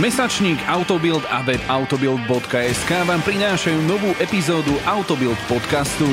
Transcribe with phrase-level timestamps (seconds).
[0.00, 6.08] Mesačník Autobild a web autobild.sk vám prinášajú novú epizódu Autobild podcastu.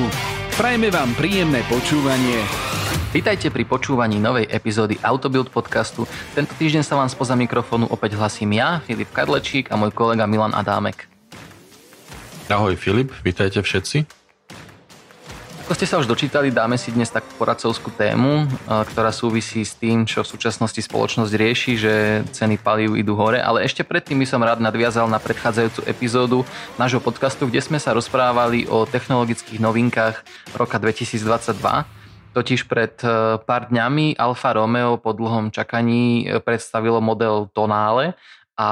[0.59, 2.43] Prajme vám príjemné počúvanie.
[3.15, 6.03] Vítajte pri počúvaní novej epizódy Autobuild podcastu.
[6.35, 10.52] Tento týždeň sa vám spoza mikrofónu opäť hlasím ja, Filip Kadlečík a môj kolega Milan
[10.52, 11.08] Adámek.
[12.52, 14.16] Ahoj Filip, vítajte všetci.
[15.68, 20.07] Ako ste sa už dočítali, dáme si dnes takú poradcovskú tému, ktorá súvisí s tým,
[20.07, 21.93] čo v súčasnosti spoločnosť rieši, že
[22.31, 26.48] ceny palív idú hore, ale ešte predtým by som rád nadviazal na predchádzajúcu epizódu
[26.80, 30.16] nášho podcastu, kde sme sa rozprávali o technologických novinkách
[30.55, 31.59] roka 2022.
[32.31, 38.16] Totiž pred e, pár dňami Alfa Romeo po dlhom čakaní e, predstavilo model Tonale
[38.57, 38.70] a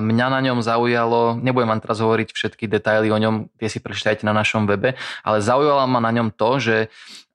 [0.00, 4.24] mňa na ňom zaujalo, nebudem vám teraz hovoriť všetky detaily o ňom, tie si prečítajte
[4.24, 6.76] na našom webe, ale zaujalo ma na ňom to, že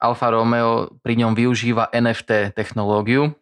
[0.02, 3.38] Alfa Romeo pri ňom využíva NFT technológiu,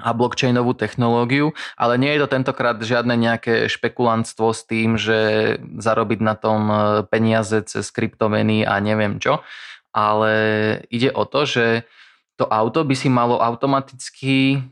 [0.00, 6.20] a blockchainovú technológiu, ale nie je to tentokrát žiadne nejaké špekulantstvo s tým, že zarobiť
[6.24, 9.44] na tom e, peniaze cez kryptomeny a neviem čo,
[9.92, 10.32] ale
[10.88, 11.66] ide o to, že
[12.40, 14.64] to auto by si malo automaticky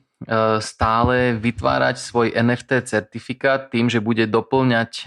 [0.59, 5.05] stále vytvárať svoj NFT certifikát tým, že bude doplňať e,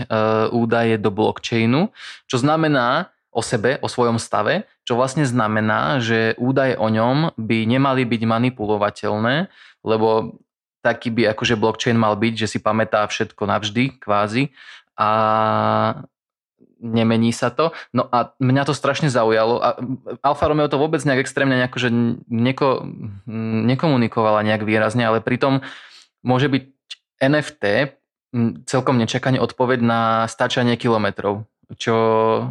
[0.56, 1.92] údaje do blockchainu,
[2.32, 7.58] čo znamená o sebe, o svojom stave, čo vlastne znamená, že údaje o ňom by
[7.68, 9.52] nemali byť manipulovateľné,
[9.84, 10.40] lebo
[10.80, 14.52] taký by akože blockchain mal byť, že si pamätá všetko navždy, kvázi.
[14.96, 15.10] A
[16.82, 17.72] nemení sa to.
[17.94, 19.78] No a mňa to strašne zaujalo a
[20.26, 21.90] Alfa Romeo to vôbec nejak extrémne nejako, že
[22.28, 22.70] neko,
[23.70, 25.62] nekomunikovala nejak výrazne, ale pritom
[26.26, 26.64] môže byť
[27.22, 27.64] NFT
[28.66, 31.46] celkom nečakane odpoveď na stačanie kilometrov
[31.78, 32.42] čo e,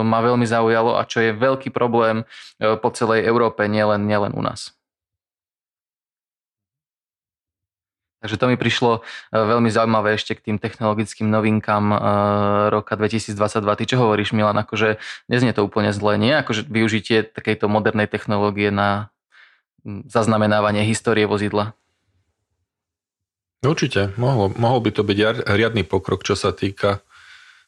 [0.00, 4.40] ma veľmi zaujalo a čo je veľký problém e, po celej Európe, nielen, nielen u
[4.40, 4.72] nás.
[8.24, 11.96] Takže to mi prišlo e, veľmi zaujímavé ešte k tým technologickým novinkám e,
[12.72, 13.36] roka 2022.
[13.60, 14.56] Ty čo hovoríš, Milan?
[14.56, 14.96] Akože
[15.28, 16.32] neznie to úplne zle, nie?
[16.32, 19.12] Akože využitie takejto modernej technológie na
[19.84, 21.76] zaznamenávanie histórie vozidla.
[23.60, 24.16] Určite.
[24.16, 27.04] Mohol, mohol by to byť riadny pokrok, čo sa týka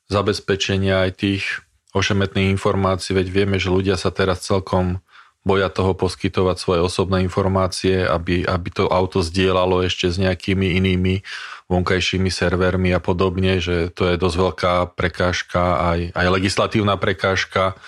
[0.09, 1.44] zabezpečenia aj tých
[1.93, 5.05] ošemetných informácií, veď vieme, že ľudia sa teraz celkom
[5.47, 11.23] boja toho poskytovať svoje osobné informácie, aby, aby to auto zdieľalo ešte s nejakými inými
[11.71, 15.62] vonkajšími servermi a podobne, že to je dosť veľká prekážka,
[15.95, 17.79] aj, aj legislatívna prekážka,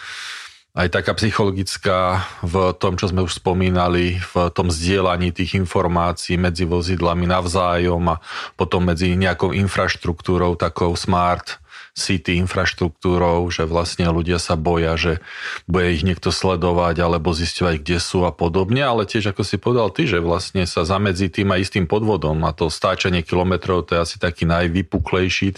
[0.79, 6.63] aj taká psychologická v tom, čo sme už spomínali, v tom zdieľaní tých informácií medzi
[6.63, 8.23] vozidlami navzájom a
[8.55, 11.59] potom medzi nejakou infraštruktúrou, takou smart,
[11.99, 15.19] city infraštruktúrou, že vlastne ľudia sa boja, že
[15.67, 19.91] bude ich niekto sledovať alebo zisťovať, kde sú a podobne, ale tiež ako si povedal
[19.91, 24.01] ty, že vlastne sa zamedzí tým aj istým podvodom a to stáčanie kilometrov to je
[24.07, 25.49] asi taký najvypuklejší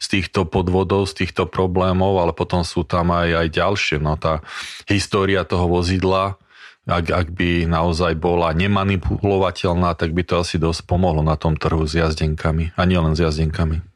[0.00, 3.96] z týchto podvodov, z týchto problémov, ale potom sú tam aj, aj ďalšie.
[4.00, 4.40] No tá
[4.88, 6.40] história toho vozidla,
[6.88, 11.86] ak, ak by naozaj bola nemanipulovateľná, tak by to asi dosť pomohlo na tom trhu
[11.86, 13.91] s jazdenkami a nielen s jazdenkami.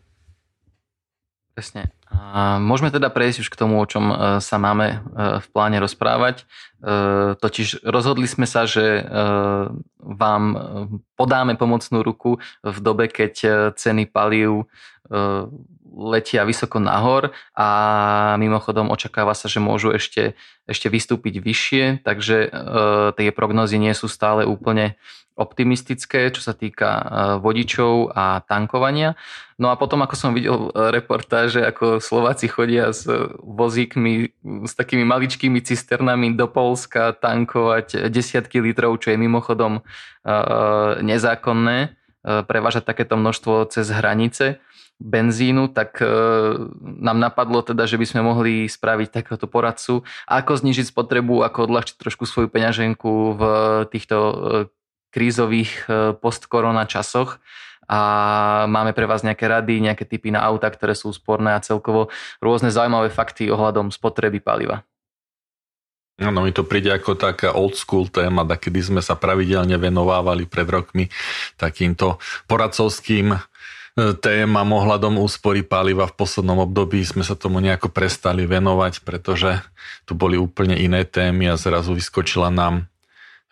[1.57, 1.89] Presne.
[2.13, 4.97] A môžeme teda prejsť už k tomu, o čom e, sa máme e,
[5.41, 6.45] v pláne rozprávať.
[6.45, 9.09] E, totiž rozhodli sme sa, že
[9.97, 10.45] vám
[11.17, 13.35] podáme pomocnú ruku v dobe, keď
[13.73, 14.69] ceny palív
[15.97, 17.69] letia vysoko nahor a
[18.37, 20.37] mimochodom očakáva sa, že môžu ešte,
[20.69, 22.53] ešte vystúpiť vyššie, takže
[23.17, 25.01] tie prognozy nie sú stále úplne
[25.37, 27.03] optimistické, čo sa týka e,
[27.45, 29.21] vodičov a tankovania.
[29.61, 33.05] No a potom, ako som videl e, reportáže, ako Slováci chodia s
[33.45, 34.33] vozíkmi,
[34.65, 39.81] s takými maličkými cisternami do Polska tankovať desiatky litrov, čo je mimochodom e,
[41.05, 41.95] nezákonné,
[42.27, 44.59] prevážať takéto množstvo cez hranice
[44.97, 46.01] benzínu, tak
[46.81, 52.01] nám napadlo teda, že by sme mohli spraviť takéhoto poradcu, ako znižiť spotrebu, ako odľahčiť
[52.01, 53.43] trošku svoju peňaženku v
[53.93, 54.17] týchto
[55.17, 57.41] krízových e, post-korona časoch
[57.89, 58.01] a
[58.69, 62.13] máme pre vás nejaké rady, nejaké typy na auta, ktoré sú úsporné a celkovo
[62.45, 64.85] rôzne zaujímavé fakty ohľadom spotreby paliva.
[66.17, 70.65] Áno, mi to príde ako taká old school téma, kedy sme sa pravidelne venovávali pred
[70.69, 71.05] rokmi
[71.57, 73.39] takýmto poradcovským e,
[73.97, 76.05] témam ohľadom úspory paliva.
[76.07, 79.65] V poslednom období sme sa tomu nejako prestali venovať, pretože
[80.05, 82.87] tu boli úplne iné témy a zrazu vyskočila nám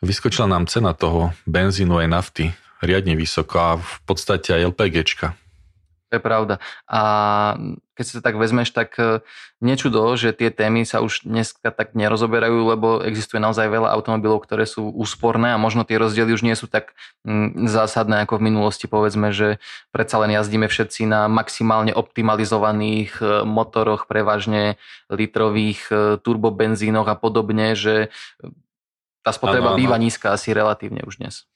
[0.05, 2.45] Vyskočila nám cena toho benzínu aj nafty
[2.85, 5.33] riadne vysoko a v podstate aj LPGčka.
[6.15, 6.63] To je pravda.
[6.87, 7.03] A
[7.99, 9.19] keď si to tak vezmeš, tak e,
[9.59, 14.63] nečudo, že tie témy sa už dneska tak nerozoberajú, lebo existuje naozaj veľa automobilov, ktoré
[14.63, 16.95] sú úsporné a možno tie rozdiely už nie sú tak
[17.67, 18.87] zásadné ako v minulosti.
[18.87, 19.59] Povedzme, že
[19.91, 24.79] predsa len jazdíme všetci na maximálne optimalizovaných e, motoroch, prevažne
[25.11, 28.15] litrových e, turbobenzínoch a podobne, že
[29.27, 29.83] tá spotreba ano, ano.
[29.83, 31.51] býva nízka asi relatívne už dnes.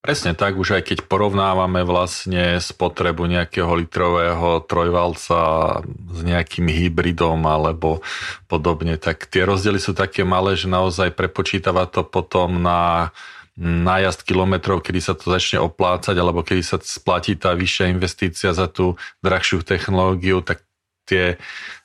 [0.00, 5.38] Presne tak, už aj keď porovnávame vlastne spotrebu nejakého litrového trojvalca
[5.84, 8.00] s nejakým hybridom alebo
[8.48, 13.12] podobne, tak tie rozdiely sú také malé, že naozaj prepočítava to potom na
[13.60, 18.72] nájazd kilometrov, kedy sa to začne oplácať, alebo kedy sa splatí tá vyššia investícia za
[18.72, 20.64] tú drahšiu technológiu, tak
[21.04, 21.36] tie e,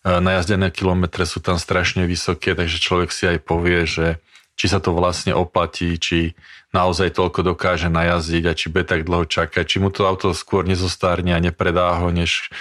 [0.07, 4.23] najazdené kilometre sú tam strašne vysoké, takže človek si aj povie, že
[4.55, 6.31] či sa to vlastne oplatí, či
[6.75, 10.67] naozaj toľko dokáže najazdiť a či bude tak dlho čakať, či mu to auto skôr
[10.67, 12.51] nezostárne a nepredá ho, než,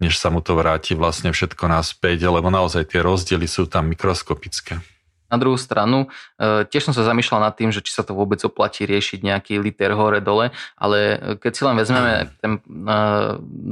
[0.00, 4.80] než sa mu to vráti vlastne všetko naspäť, lebo naozaj tie rozdiely sú tam mikroskopické.
[5.28, 6.08] Na druhú stranu,
[6.40, 9.60] e, tiež som sa zamýšľal nad tým, že či sa to vôbec oplatí riešiť nejaký
[9.60, 10.98] liter hore-dole, ale
[11.36, 12.60] keď si len vezmeme ten e,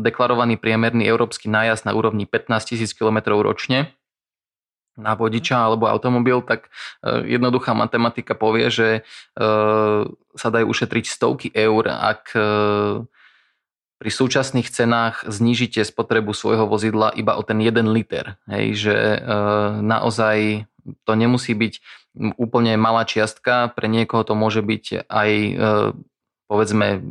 [0.04, 3.88] deklarovaný priemerný európsky nájazd na úrovni 15 000 km ročne,
[4.96, 6.72] na vodiča alebo automobil, tak
[7.04, 9.00] e, jednoduchá matematika povie, že e,
[10.34, 12.40] sa dajú ušetriť stovky eur, ak e,
[13.96, 18.36] pri súčasných cenách znížite spotrebu svojho vozidla iba o ten 1 liter.
[18.44, 18.96] Hej, že
[19.80, 20.68] naozaj
[21.08, 21.80] to nemusí byť
[22.36, 25.30] úplne malá čiastka, pre niekoho to môže byť aj
[26.46, 27.02] povedzme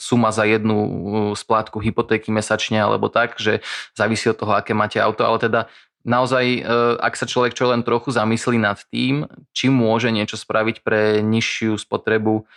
[0.00, 3.60] suma za jednu splátku hypotéky mesačne alebo tak, že
[3.92, 5.60] závisí od toho, aké máte auto, ale teda
[6.08, 6.60] naozaj, e,
[6.96, 11.76] ak sa človek čo len trochu zamyslí nad tým, či môže niečo spraviť pre nižšiu
[11.76, 12.48] spotrebu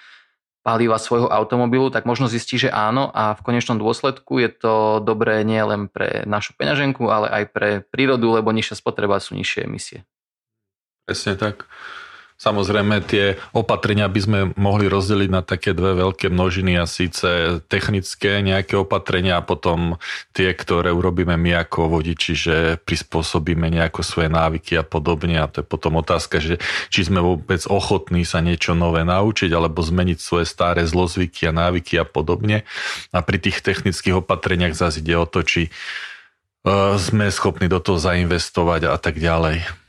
[0.62, 5.42] paliva svojho automobilu, tak možno zistí, že áno a v konečnom dôsledku je to dobré
[5.42, 10.06] nie len pre našu peňaženku, ale aj pre prírodu, lebo nižšia spotreba sú nižšie emisie.
[11.10, 11.66] Presne tak.
[12.42, 18.42] Samozrejme, tie opatrenia by sme mohli rozdeliť na také dve veľké množiny a síce technické
[18.42, 20.02] nejaké opatrenia a potom
[20.34, 25.38] tie, ktoré urobíme my ako vodiči, že prispôsobíme nejako svoje návyky a podobne.
[25.38, 26.58] A to je potom otázka, že
[26.90, 32.02] či sme vôbec ochotní sa niečo nové naučiť alebo zmeniť svoje staré zlozvyky a návyky
[32.02, 32.66] a podobne.
[33.14, 35.72] A pri tých technických opatreniach zase ide o to, či e,
[36.98, 39.81] sme schopní do toho zainvestovať a tak ďalej.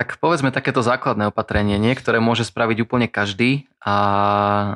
[0.00, 4.68] Tak povedzme takéto základné opatrenie, niektoré môže spraviť úplne každý a e,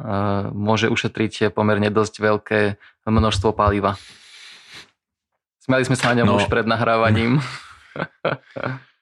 [0.52, 2.60] môže ušetriť pomerne dosť veľké
[3.08, 3.96] množstvo paliva.
[5.64, 6.36] Smiali sme sa na ňom no.
[6.36, 7.40] už pred nahrávaním.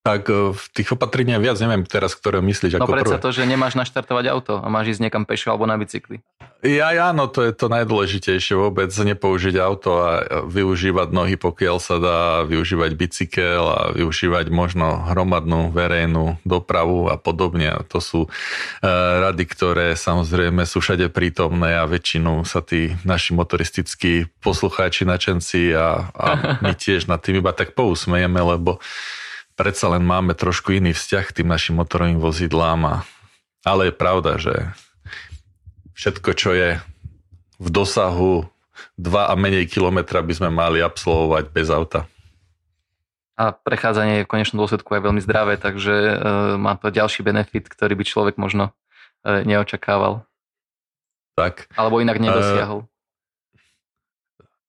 [0.00, 3.44] Tak e, v tých opatreniach viac neviem teraz, ktoré myslíš no ako predsa to, že
[3.44, 6.24] nemáš naštartovať auto a máš ísť niekam pešo alebo na bicykli.
[6.60, 11.96] Ja, ja, no to je to najdôležitejšie vôbec, nepoužiť auto a využívať nohy, pokiaľ sa
[11.96, 17.72] dá využívať bicykel a využívať možno hromadnú verejnú dopravu a podobne.
[17.72, 18.88] A to sú uh,
[19.24, 26.12] rady, ktoré samozrejme sú všade prítomné a väčšinu sa tí naši motoristickí poslucháči, načenci a,
[26.12, 28.84] a my tiež nad tým iba tak pousmejeme, lebo
[29.60, 32.80] predsa len máme trošku iný vzťah k tým našim motorovým vozidlám.
[32.88, 32.96] A,
[33.60, 34.72] ale je pravda, že
[35.92, 36.80] všetko, čo je
[37.60, 38.48] v dosahu
[38.96, 42.08] 2 a menej kilometra by sme mali absolvovať bez auta.
[43.36, 46.14] A prechádzanie je v konečnom dôsledku aj veľmi zdravé, takže e,
[46.60, 48.72] má to ďalší benefit, ktorý by človek možno
[49.24, 50.24] e, neočakával.
[51.36, 51.72] Tak.
[51.72, 52.89] Alebo inak nedosiahol.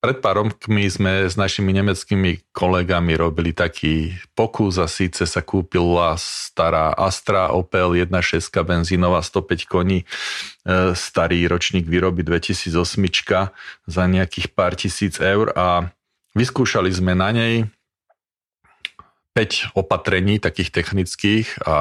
[0.02, 6.18] Pred pár rokmi sme s našimi nemeckými kolegami robili taký pokus a síce sa kúpila
[6.18, 10.06] stará Astra Opel 1.6 benzínová 105 koní, e,
[10.98, 13.54] starý ročník výroby 2008
[13.86, 15.94] za nejakých pár tisíc eur a
[16.34, 17.70] vyskúšali sme na nej
[19.32, 21.76] 5 opatrení takých technických, a,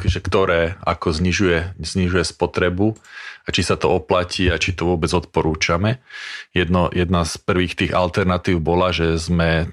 [0.00, 2.96] že ktoré ako znižuje, znižuje spotrebu
[3.44, 6.00] a či sa to oplatí a či to vôbec odporúčame.
[6.56, 9.66] Jedno, jedna z prvých tých alternatív bola, že sme e,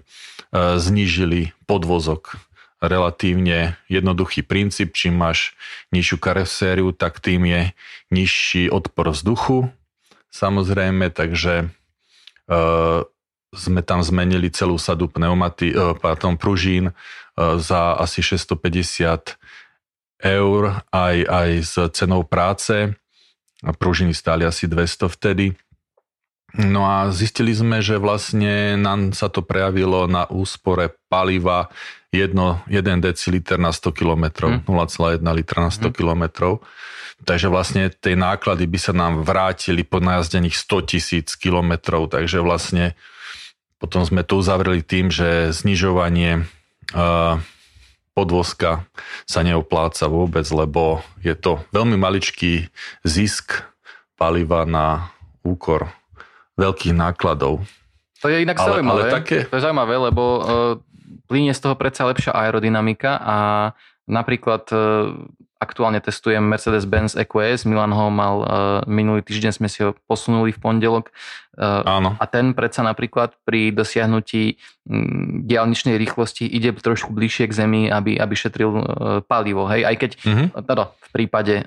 [0.77, 2.37] znížili podvozok.
[2.83, 5.55] Relatívne jednoduchý princíp, čím máš
[5.95, 7.61] nižšiu karosériu, tak tým je
[8.11, 9.71] nižší odpor vzduchu.
[10.27, 11.71] Samozrejme, takže
[12.51, 12.57] e,
[13.53, 16.93] sme tam zmenili celú sadu pneumaty, eh, pardon, pružín eh,
[17.37, 19.37] za asi 650
[20.23, 22.95] eur aj, aj s cenou práce.
[23.63, 25.55] Pružiny stáli asi 200 vtedy.
[26.53, 31.73] No a zistili sme, že vlastne nám sa to prejavilo na úspore paliva
[32.13, 32.69] 1, 1
[33.01, 34.23] deciliter na 100 km,
[34.61, 34.69] hmm.
[34.69, 35.95] 0,1 litra na 100 hmm.
[35.97, 36.23] km.
[37.23, 42.93] Takže vlastne tie náklady by sa nám vrátili po najazdených 100 tisíc kilometrov, takže vlastne
[43.83, 46.47] potom sme to uzavreli tým, že znižovanie
[46.95, 47.35] uh,
[48.15, 48.87] podvozka
[49.27, 52.71] sa neopláca vôbec, lebo je to veľmi maličký
[53.03, 53.67] zisk
[54.15, 55.11] paliva na
[55.43, 55.91] úkor
[56.55, 57.67] veľkých nákladov.
[58.23, 59.03] To je inak ale, zaujímavé.
[59.03, 59.37] Ale také...
[59.51, 60.43] To je zaujímavé, lebo uh,
[61.27, 63.37] plynie z toho predsa lepšia aerodynamika a
[64.07, 65.11] napríklad uh,
[65.59, 68.47] aktuálne testujem Mercedes-Benz EQS, Milan ho mal uh,
[68.87, 71.11] minulý týždeň, sme si ho posunuli v pondelok.
[71.53, 72.17] Uh, Áno.
[72.17, 74.57] A ten predsa napríklad pri dosiahnutí
[74.89, 78.81] um, diálničnej rýchlosti ide trošku bližšie k zemi, aby, aby šetril uh,
[79.21, 79.69] palivo.
[79.69, 79.85] Hej?
[79.85, 80.47] Aj keď uh-huh.
[80.65, 81.61] teda v prípade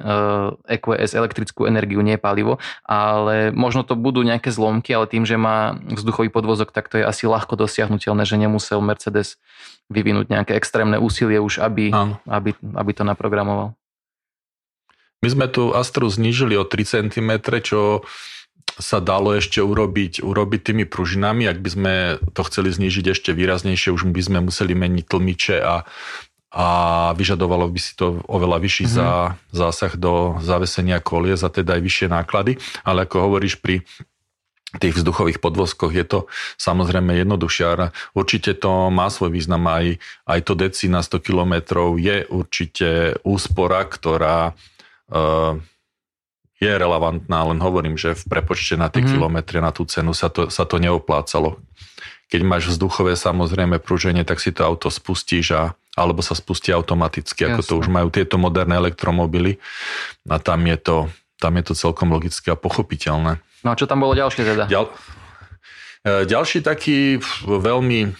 [0.66, 5.78] EQS elektrickú energiu, nie palivo, ale možno to budú nejaké zlomky, ale tým, že má
[5.86, 9.38] vzduchový podvozok, tak to je asi ľahko dosiahnutelné, že nemusel Mercedes
[9.86, 11.94] vyvinúť nejaké extrémne úsilie už, aby,
[12.26, 13.78] aby, aby to naprogramoval.
[15.22, 17.30] My sme tu Astru znížili o 3 cm,
[17.62, 18.02] čo
[18.76, 21.48] sa dalo ešte urobiť, urobiť tými pružinami.
[21.48, 21.92] Ak by sme
[22.36, 25.88] to chceli znížiť ešte výraznejšie, už by sme museli meniť tlmiče a,
[26.52, 26.66] a
[27.16, 29.00] vyžadovalo by si to oveľa vyšší mm-hmm.
[29.00, 32.60] zá, zásah do zavesenia kolies a teda aj vyššie náklady.
[32.84, 33.80] Ale ako hovoríš, pri
[34.76, 36.18] tých vzduchových podvozkoch je to
[36.60, 37.90] samozrejme jednoduchšie.
[38.12, 39.96] Určite to má svoj význam aj,
[40.28, 41.54] aj to deci na 100 km
[41.96, 45.56] je určite úspora, ktorá uh,
[46.56, 49.12] je relevantná, len hovorím, že v prepočte na tie mm-hmm.
[49.12, 51.60] kilometre, na tú cenu sa to, sa to neoplácalo.
[52.32, 55.62] Keď máš vzduchové samozrejme prúženie, tak si to auto spustíš a
[55.96, 57.56] alebo sa spustí automaticky, Jasne.
[57.56, 59.56] ako to už majú tieto moderné elektromobily
[60.28, 60.96] a tam je to,
[61.40, 63.40] tam je to celkom logické a pochopiteľné.
[63.64, 64.68] No a čo tam bolo ďalšie teda?
[64.68, 64.92] Ďal,
[66.04, 67.16] e, ďalší taký
[67.48, 68.12] veľmi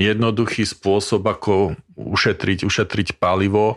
[0.00, 3.76] jednoduchý spôsob, ako ušetriť, ušetriť palivo,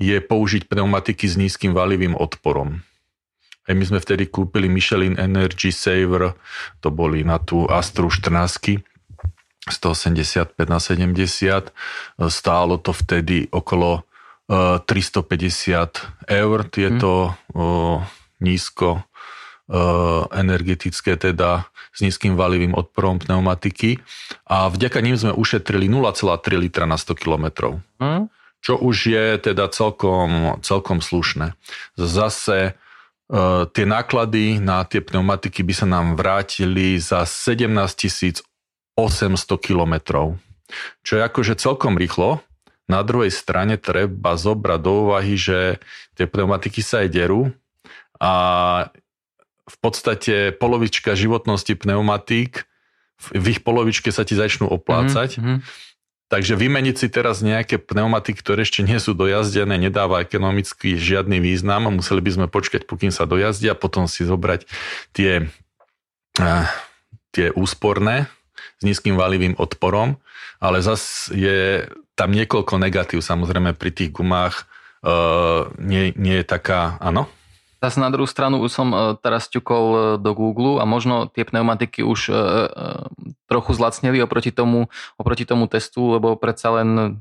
[0.00, 2.80] je použiť pneumatiky s nízkym valivým odporom.
[3.68, 6.34] Aj my sme vtedy kúpili Michelin Energy Saver,
[6.80, 8.80] to boli na tú Astru 14
[9.68, 11.70] 185 na 70.
[12.32, 14.08] Stálo to vtedy okolo
[14.48, 14.90] 350
[16.26, 18.02] e, eur, tieto hmm.
[18.42, 19.00] nízko e,
[20.34, 24.00] energetické, teda s nízkym valivým odporom pneumatiky
[24.48, 27.46] a vďaka ním sme ušetrili 0,3 litra na 100 km.
[28.00, 28.26] Hmm
[28.60, 31.56] čo už je teda celkom, celkom slušné.
[31.96, 32.72] Zase e,
[33.72, 38.44] tie náklady na tie pneumatiky by sa nám vrátili za 17
[39.00, 40.36] 800 kilometrov,
[41.00, 42.44] čo je akože celkom rýchlo.
[42.84, 45.80] Na druhej strane treba zobrať do úvahy, že
[46.18, 47.54] tie pneumatiky sa aj derú
[48.20, 48.34] a
[49.70, 52.68] v podstate polovička životnosti pneumatík
[53.20, 55.36] v ich polovičke sa ti začnú oplácať.
[55.36, 55.56] Mm-hmm.
[56.30, 61.90] Takže vymeniť si teraz nejaké pneumatiky, ktoré ešte nie sú dojazdené, nedáva ekonomicky žiadny význam.
[61.90, 64.70] Museli by sme počkať, pokým sa dojazdia, potom si zobrať
[65.10, 65.50] tie,
[66.38, 66.70] uh,
[67.34, 68.30] tie úsporné
[68.78, 70.22] s nízkym valivým odporom,
[70.62, 74.70] ale zas je tam niekoľko negatív, samozrejme pri tých gumách
[75.02, 77.26] uh, nie, nie je taká, áno?
[77.80, 81.48] Zase na druhú stranu už som e, teraz ťukol e, do Google a možno tie
[81.48, 82.32] pneumatiky už e,
[83.48, 87.20] trochu zlacnili oproti tomu, oproti tomu testu, lebo predsa len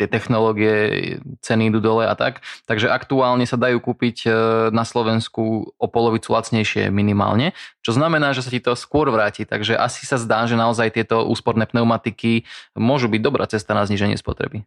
[0.00, 2.40] tie technológie, ceny idú dole a tak.
[2.70, 4.30] Takže aktuálne sa dajú kúpiť
[4.70, 7.50] na Slovensku o polovicu lacnejšie minimálne,
[7.82, 9.42] čo znamená, že sa ti to skôr vráti.
[9.42, 12.46] Takže asi sa zdá, že naozaj tieto úsporné pneumatiky
[12.78, 14.62] môžu byť dobrá cesta na zníženie spotreby.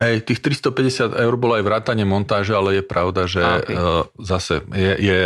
[0.00, 3.76] Hej, tých 350 eur bolo aj vrátanie montáže, ale je pravda, že okay.
[3.76, 5.20] uh, zase je, je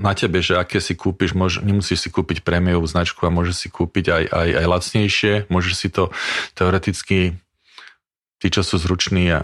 [0.00, 3.68] na tebe, že aké si kúpiš, môž, nemusíš si kúpiť prémiovú značku a môžeš si
[3.68, 6.08] kúpiť aj, aj, aj lacnejšie, môžeš si to
[6.56, 7.36] teoreticky,
[8.40, 9.40] tí, čo sú zruční a,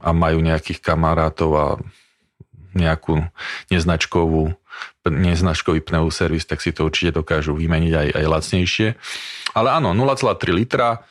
[0.00, 1.66] a majú nejakých kamarátov a
[2.72, 3.20] nejakú
[3.68, 4.56] neznačkovú
[5.04, 8.88] neznačkový pneuservis, tak si to určite dokážu vymeniť aj, aj lacnejšie.
[9.52, 11.02] Ale áno, 0,3 litra,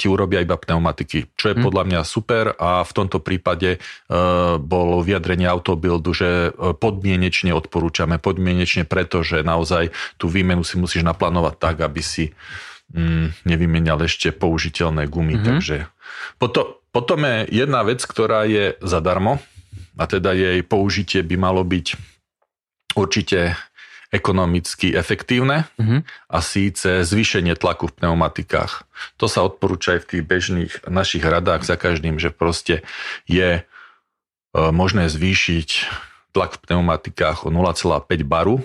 [0.00, 1.62] ti urobia iba pneumatiky, čo je mhm.
[1.68, 8.16] podľa mňa super a v tomto prípade uh, bolo vyjadrenie autobuildu, že e, podmienečne odporúčame,
[8.16, 12.32] podmienečne preto, že naozaj tú výmenu si musíš naplánovať tak, aby si
[12.96, 15.36] um, nevymenial ešte použiteľné gumy.
[15.36, 15.48] Mm-hmm.
[15.52, 15.76] Takže
[16.40, 19.44] potom, potom je jedna vec, ktorá je zadarmo
[20.00, 21.86] a teda jej použitie by malo byť
[22.96, 23.54] určite
[24.10, 26.00] ekonomicky efektívne mm-hmm.
[26.30, 28.84] a síce zvýšenie tlaku v pneumatikách.
[29.22, 32.82] To sa odporúča aj v tých bežných našich radách za každým, že proste
[33.30, 33.62] je e,
[34.54, 35.68] možné zvýšiť
[36.34, 38.62] tlak v pneumatikách o 0,5 baru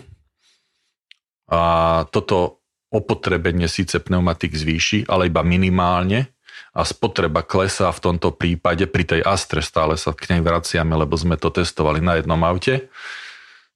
[1.46, 1.62] a
[2.10, 6.34] toto opotrebenie síce pneumatik zvýši, ale iba minimálne
[6.76, 11.16] a spotreba klesá v tomto prípade pri tej Astre, stále sa k nej vraciame, lebo
[11.16, 12.92] sme to testovali na jednom aute,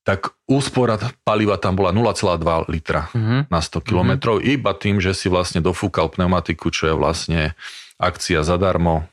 [0.08, 3.52] tak úspora paliva tam bola 0,2 litra mm-hmm.
[3.52, 4.54] na 100 km, mm-hmm.
[4.58, 7.42] iba tým, že si vlastne dofúkal pneumatiku, čo je vlastne
[8.00, 9.06] akcia zadarmo.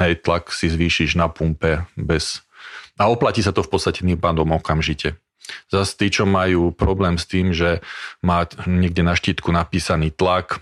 [0.00, 2.42] Hej, tlak si zvýšiš na pumpe bez...
[3.00, 5.16] A oplatí sa to v podstate tým pádom okamžite.
[5.72, 7.80] Zase tí, čo majú problém s tým, že
[8.20, 10.60] má niekde na štítku napísaný tlak,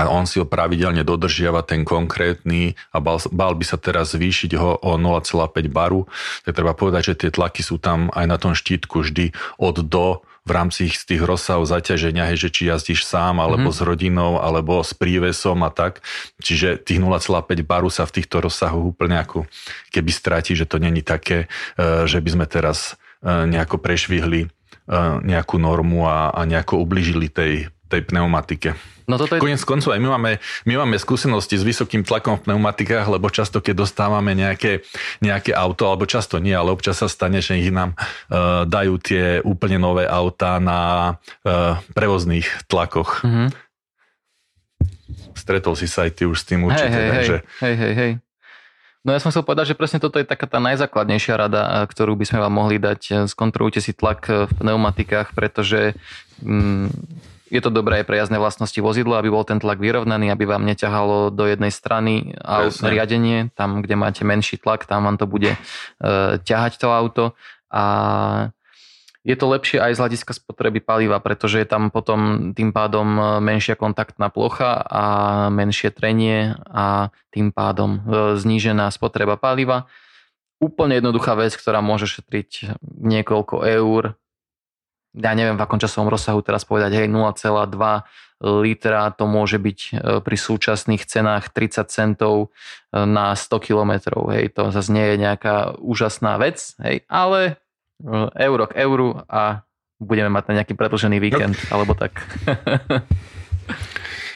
[0.00, 4.56] a on si ho pravidelne dodržiava ten konkrétny a bal, bal by sa teraz zvýšiť
[4.56, 6.08] ho o 0,5 baru,
[6.48, 10.24] tak treba povedať, že tie tlaky sú tam aj na tom štítku vždy od do
[10.42, 13.76] v rámci z tých rozsahov zaťaženia, hej, že či jazdíš sám, alebo mm.
[13.78, 16.02] s rodinou, alebo s prívesom a tak.
[16.42, 19.46] Čiže tých 0,5 baru sa v týchto rozsahoch úplne ako
[19.94, 21.46] keby stráti, že to není také,
[21.78, 24.48] e, že by sme teraz e, nejako prešvihli e,
[25.22, 28.74] nejakú normu a, a nejako ubližili tej, tej pneumatike.
[29.12, 29.44] No toto je...
[29.44, 30.30] Koniec koncov aj my máme,
[30.64, 34.88] my máme skúsenosti s vysokým tlakom v pneumatikách, lebo často keď dostávame nejaké,
[35.20, 39.44] nejaké auto, alebo často nie, ale občas sa stane, že ich nám uh, dajú tie
[39.44, 40.80] úplne nové autá na
[41.44, 43.20] uh, prevozných tlakoch.
[43.20, 43.48] Mm-hmm.
[45.36, 46.88] Stretol si sa aj ty už s tým určite.
[46.88, 47.36] Hej, hej, takže...
[47.60, 48.12] hej, hej, hej.
[49.02, 52.22] No ja som chcel povedať, že presne toto je taká tá najzákladnejšia rada, ktorú by
[52.22, 53.26] sme vám mohli dať.
[53.26, 55.98] Skontrolujte si tlak v pneumatikách, pretože
[56.38, 56.86] mm,
[57.52, 60.64] je to dobré aj pre jazdné vlastnosti vozidla, aby bol ten tlak vyrovnaný, aby vám
[60.64, 65.52] neťahalo do jednej strany a riadenie, tam, kde máte menší tlak, tam vám to bude
[65.52, 65.58] e,
[66.40, 67.24] ťahať to auto.
[67.68, 67.84] A
[69.20, 73.76] je to lepšie aj z hľadiska spotreby paliva, pretože je tam potom tým pádom menšia
[73.76, 75.04] kontaktná plocha a
[75.52, 79.84] menšie trenie a tým pádom e, znížená spotreba paliva.
[80.56, 84.16] Úplne jednoduchá vec, ktorá môže šetriť niekoľko eur
[85.12, 87.44] ja neviem v akom časovom rozsahu teraz povedať, hej, 0,2
[88.42, 92.34] litra to môže byť e, pri súčasných cenách 30 centov
[92.90, 97.52] e, na 100 kilometrov, hej, to zase nie je nejaká úžasná vec, hej, ale e,
[98.42, 99.62] euro k euru a
[100.02, 101.68] budeme mať na nejaký predlžený víkend, no.
[101.70, 102.18] alebo tak.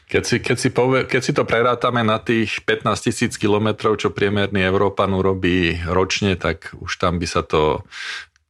[0.07, 4.15] Keď si, keď, si povie, keď si to prerátame na tých 15 tisíc kilometrov, čo
[4.15, 7.83] priemerný Európan urobí ročne, tak už tam by sa to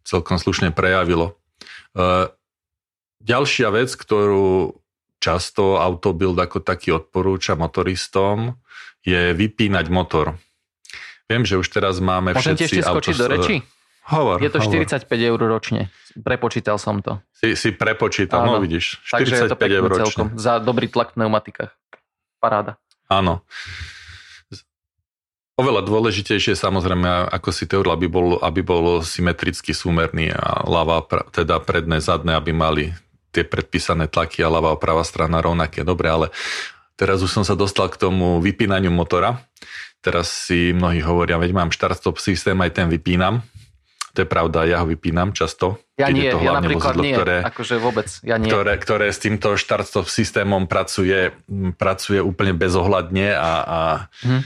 [0.04, 1.40] celkom slušne prejavilo.
[3.26, 4.76] Ďalšia vec, ktorú
[5.16, 8.60] často Autobuild ako taký odporúča motoristom,
[9.00, 10.36] je vypínať motor.
[11.26, 12.62] Viem, že už teraz máme Môžem všetci...
[12.62, 13.22] Môžem ešte skočiť autos...
[13.22, 13.56] do reči?
[14.06, 14.86] Hovor, je to hovor.
[14.86, 15.90] 45 eur ročne.
[16.14, 17.18] Prepočítal som to.
[17.34, 18.58] Si, si prepočítal, no Áno.
[18.58, 19.02] no vidíš.
[19.02, 20.06] 45 Takže je to eur ročne.
[20.06, 20.26] Celkom.
[20.38, 21.74] Za dobrý tlak v pneumatikách.
[22.38, 22.78] Paráda.
[23.10, 23.42] Áno.
[25.56, 31.00] Oveľa dôležitejšie samozrejme, ako si teoril, aby bol, aby bol symetricky súmerný a ľava,
[31.32, 32.92] teda predné, zadné, aby mali
[33.32, 35.80] tie predpísané tlaky a ľavá a pravá strana rovnaké.
[35.80, 36.26] Dobre, ale
[37.00, 39.48] teraz už som sa dostal k tomu vypínaniu motora.
[40.04, 43.40] Teraz si mnohí hovoria, veď mám štart-stop systém, aj ten vypínam.
[44.12, 45.80] To je pravda, ja ho vypínam často.
[45.96, 48.52] Ja nie, to ja napríklad vozidlo, nie, ktoré, akože vôbec, ja nie.
[48.52, 51.32] Ktoré, ktoré s týmto štart-stop systémom pracuje,
[51.80, 53.78] pracuje úplne bezohľadne a, a
[54.20, 54.44] hm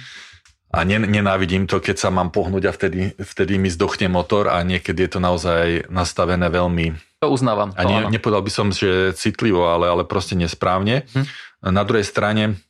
[0.70, 5.02] a nenávidím to, keď sa mám pohnúť a vtedy, vtedy mi zdochne motor a niekedy
[5.02, 6.94] je to naozaj nastavené veľmi...
[7.18, 7.74] To uznávam.
[7.74, 11.10] A nie, nepovedal by som, že citlivo, ale, ale proste nesprávne.
[11.10, 11.26] Hm.
[11.74, 12.62] Na druhej strane,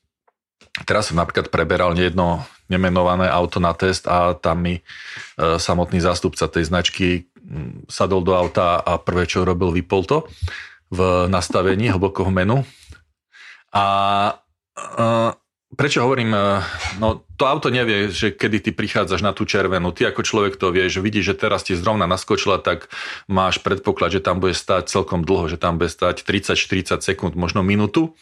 [0.89, 4.83] teraz som napríklad preberal jedno nemenované auto na test a tam mi e,
[5.61, 7.29] samotný zástupca tej značky
[7.91, 10.19] sadol do auta a prvé, čo robil, vypol to
[10.89, 12.63] v nastavení hlbokého menu.
[13.75, 13.87] A
[14.79, 15.05] e,
[15.71, 16.43] Prečo hovorím, e,
[16.99, 19.95] no to auto nevie, že kedy ty prichádzaš na tú červenú.
[19.95, 22.91] Ty ako človek to vieš, vidíš, že teraz ti zrovna naskočila, tak
[23.31, 27.63] máš predpoklad, že tam bude stať celkom dlho, že tam bude stať 30-40 sekúnd, možno
[27.63, 28.19] minútu.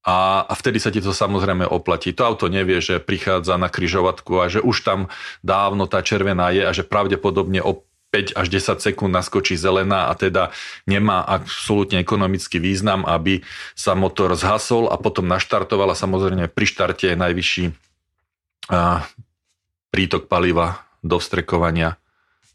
[0.00, 2.12] A, a vtedy sa ti to samozrejme oplatí.
[2.16, 5.00] To auto nevie, že prichádza na kryžovatku a že už tam
[5.44, 10.18] dávno tá červená je a že pravdepodobne o 5 až 10 sekúnd naskočí zelená a
[10.18, 10.50] teda
[10.82, 13.46] nemá absolútne ekonomický význam, aby
[13.78, 17.64] sa motor zhasol a potom naštartoval a samozrejme pri štarte je najvyšší
[19.94, 21.96] prítok paliva do vstrekovania.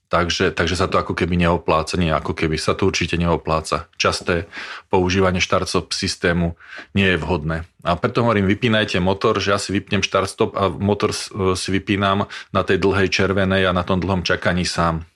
[0.06, 3.90] Takže, takže sa to ako keby neopláca, nie ako keby sa to určite neopláca.
[3.98, 4.46] Časté
[4.94, 6.54] používanie štart-stop systému
[6.94, 7.66] nie je vhodné.
[7.82, 11.10] A preto hovorím, vypínajte motor, že ja si vypnem štart-stop a motor
[11.58, 15.10] si vypínam na tej dlhej červenej a na tom dlhom čakaní sám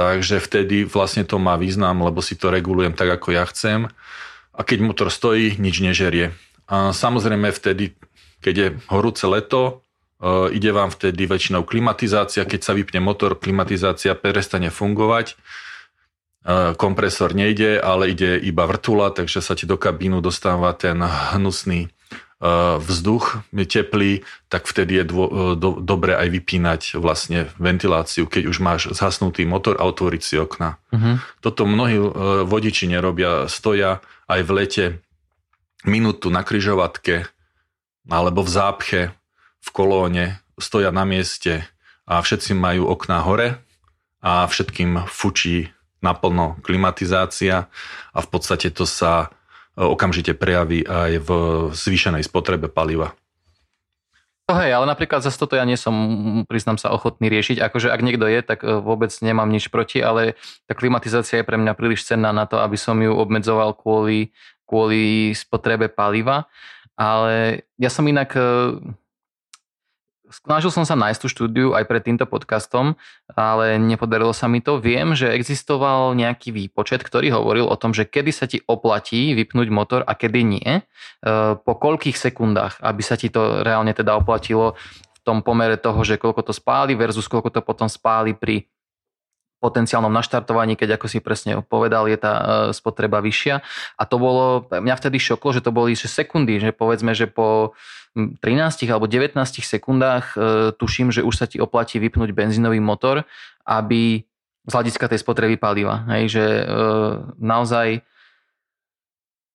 [0.00, 3.92] Takže vtedy vlastne to má význam, lebo si to regulujem tak, ako ja chcem.
[4.56, 6.32] A keď motor stojí, nič nežerie.
[6.64, 7.92] A samozrejme vtedy,
[8.40, 9.84] keď je horúce leto,
[10.16, 12.48] e, ide vám vtedy väčšinou klimatizácia.
[12.48, 15.36] Keď sa vypne motor, klimatizácia prestane fungovať.
[16.80, 20.96] kompresor nejde, ale ide iba vrtula, takže sa ti do kabínu dostáva ten
[21.36, 21.92] hnusný
[22.80, 25.24] vzduch teplý, tak vtedy je dvo,
[25.60, 30.80] do, dobre aj vypínať vlastne ventiláciu, keď už máš zhasnutý motor a otvoriť si okna.
[30.88, 31.20] Uh-huh.
[31.44, 32.00] Toto mnohí
[32.48, 34.84] vodiči nerobia, stoja aj v lete
[35.84, 37.28] minútu na kryžovatke
[38.08, 39.00] alebo v zápche,
[39.60, 41.68] v kolóne, stoja na mieste
[42.08, 43.60] a všetci majú okná hore
[44.24, 45.68] a všetkým fučí
[46.00, 47.68] naplno klimatizácia
[48.16, 49.28] a v podstate to sa
[49.78, 51.30] okamžite prejaví aj v
[51.74, 53.14] zvýšenej spotrebe paliva.
[54.50, 55.94] To hej, ale napríklad zase toto ja nie som,
[56.50, 57.62] priznám sa, ochotný riešiť.
[57.62, 60.34] Akože ak niekto je, tak e, vôbec nemám nič proti, ale
[60.66, 64.34] tá klimatizácia je pre mňa príliš cenná na to, aby som ju obmedzoval kvôli,
[64.66, 66.50] kvôli spotrebe paliva.
[66.98, 68.42] Ale ja som inak e,
[70.30, 72.94] Snažil som sa nájsť tú štúdiu aj pred týmto podcastom,
[73.34, 74.78] ale nepodarilo sa mi to.
[74.78, 79.68] Viem, že existoval nejaký výpočet, ktorý hovoril o tom, že kedy sa ti oplatí vypnúť
[79.74, 80.70] motor a kedy nie.
[80.78, 80.82] E,
[81.58, 84.78] po koľkých sekundách, aby sa ti to reálne teda oplatilo
[85.10, 88.70] v tom pomere toho, že koľko to spáli versus koľko to potom spáli pri
[89.60, 93.60] potenciálnom naštartovaní, keď ako si presne povedal, je tá e, spotreba vyššia.
[94.00, 97.76] A to bolo, mňa vtedy šoklo, že to boli že sekundy, že povedzme, že po
[98.16, 98.40] 13
[98.90, 100.36] alebo 19 sekundách e,
[100.74, 103.28] tuším, že už sa ti oplatí vypnúť benzínový motor,
[103.68, 104.24] aby
[104.66, 106.08] z hľadiska tej spotreby paliva.
[106.16, 106.64] Hej, že e,
[107.38, 108.02] naozaj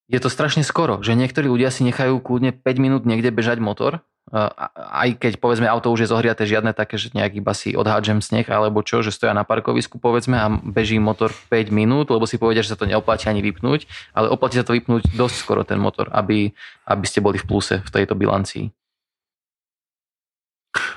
[0.05, 4.05] je to strašne skoro, že niektorí ľudia si nechajú kľudne 5 minút niekde bežať motor
[4.33, 8.49] aj keď povedzme auto už je zohriaté, žiadne také, že nejak iba si odhádžem sneh
[8.49, 12.65] alebo čo, že stoja na parkovisku povedzme a beží motor 5 minút, lebo si povedia,
[12.65, 13.85] že sa to neoplatí ani vypnúť,
[14.17, 16.49] ale oplatí sa to vypnúť dosť skoro ten motor, aby,
[16.89, 18.73] aby ste boli v pluse v tejto bilancii.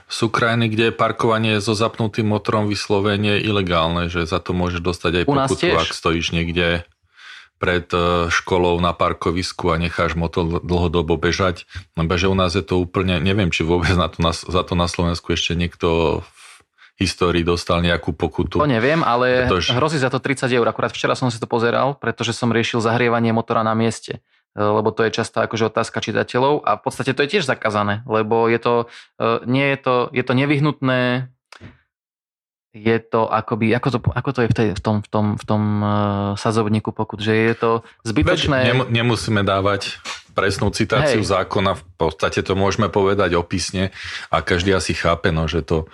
[0.09, 5.25] Sú krajiny, kde parkovanie so zapnutým motorom vyslovene ilegálne, že za to môžeš dostať aj
[5.29, 6.89] pokutu, ak stojíš niekde
[7.59, 11.67] pred e, školou na parkovisku a necháš motor dlhodobo bežať.
[11.99, 14.87] Lebo že u nás je to úplne, neviem, či vôbec na to, za to na
[14.87, 16.39] Slovensku ešte niekto v
[17.03, 18.59] histórii dostal nejakú pokutu.
[18.59, 19.75] To neviem, ale pretože...
[19.75, 20.67] hrozí za to 30 eur.
[20.67, 24.23] Akurát včera som si to pozeral, pretože som riešil zahrievanie motora na mieste
[24.55, 28.07] e, lebo to je častá akože otázka čitateľov a v podstate to je tiež zakázané,
[28.07, 28.75] lebo je to,
[29.19, 31.31] e, nie je to, je to nevyhnutné
[32.79, 35.45] je to akoby, ako to, ako to je v, tej, v tom, v tom, v
[35.45, 35.89] tom uh,
[36.39, 37.71] sazovníku pokud, že je to
[38.07, 38.71] zbytočné...
[38.71, 39.99] Nem, nemusíme dávať
[40.39, 41.35] presnú citáciu Hej.
[41.35, 43.91] zákona, v podstate to môžeme povedať opisne
[44.31, 45.91] a každý asi chápe, no, že to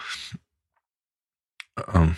[1.81, 2.13] um,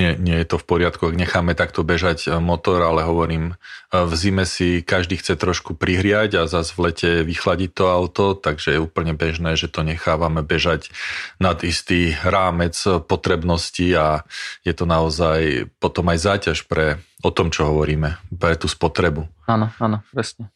[0.00, 4.00] nie, nie je to v poriadku, ak necháme takto bežať e, motor, ale hovorím, e,
[4.00, 8.80] v zime si každý chce trošku prihriať a zase v lete vychladiť to auto, takže
[8.80, 10.88] je úplne bežné, že to nechávame bežať
[11.36, 12.72] nad istý rámec
[13.04, 14.24] potrebnosti a
[14.64, 19.28] je to naozaj potom aj záťaž pre o tom, čo hovoríme, pre tú spotrebu.
[19.44, 20.48] Áno, áno, presne.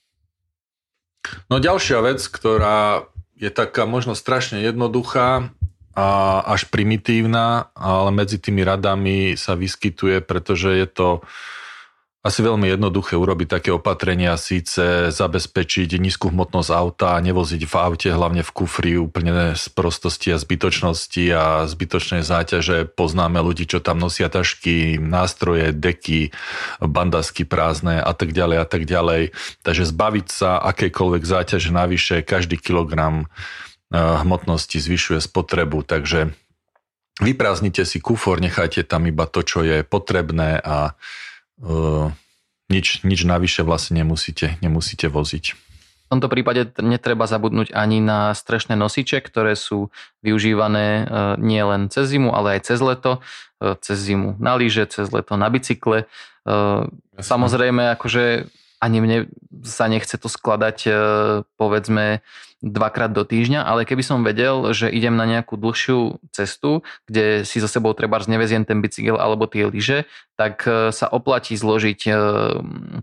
[1.53, 3.05] No ďalšia vec, ktorá
[3.37, 5.53] je taká možno strašne jednoduchá,
[5.95, 11.09] a až primitívna, ale medzi tými radami sa vyskytuje, pretože je to
[12.25, 18.41] asi veľmi jednoduché urobiť také opatrenia, síce zabezpečiť nízku hmotnosť auta nevoziť v aute, hlavne
[18.41, 22.89] v kufri úplne z prostosti a zbytočnosti a zbytočnej záťaže.
[22.97, 26.33] Poznáme ľudí, čo tam nosia tašky, nástroje, deky,
[26.81, 29.37] bandasky prázdne a tak ďalej a tak ďalej.
[29.61, 33.29] Takže zbaviť sa akejkoľvek záťaže navyše, každý kilogram
[33.95, 36.35] hmotnosti zvyšuje spotrebu, takže
[37.23, 40.99] vyprázdnite si kufor, nechajte tam iba to, čo je potrebné a
[41.63, 42.11] uh,
[42.67, 45.55] nič, nič navyše vlastne nemusíte, nemusíte voziť.
[46.05, 49.89] V tomto prípade netreba zabudnúť ani na strešné nosiče, ktoré sú
[50.21, 51.09] využívané
[51.41, 53.25] nie len cez zimu, ale aj cez leto.
[53.81, 56.05] Cez zimu na lyže, cez leto na bicykle.
[56.45, 57.25] Jasne.
[57.25, 58.47] Samozrejme, akože
[58.85, 59.17] ani mne
[59.65, 60.93] sa nechce to skladať
[61.57, 62.21] povedzme
[62.65, 67.61] dvakrát do týždňa, ale keby som vedel, že idem na nejakú dlhšiu cestu, kde si
[67.61, 70.09] so sebou treba neveziem ten bicykel alebo tie lyže,
[70.41, 72.13] tak e, sa oplatí zložiť e,